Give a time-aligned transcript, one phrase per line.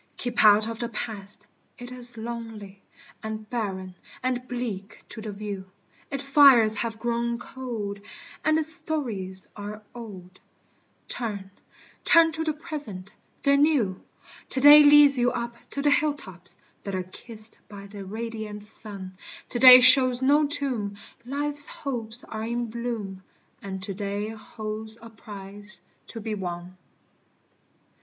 [0.17, 1.45] Keep out of the Past.
[1.77, 2.81] It is lonely,
[3.21, 3.93] And barren
[4.23, 5.69] and bleak to the view;
[6.09, 7.99] Its fires have grown cold,
[8.43, 10.39] and its stories are old
[11.07, 11.51] Turn,
[12.03, 14.01] turn to the Present the New:
[14.49, 19.15] To day leads you up to the hilltops That are kissed by the radiant sun,
[19.49, 23.21] To day shows no tomb, life's hopes are in bloom,
[23.61, 26.75] And to day holds a prize to be won.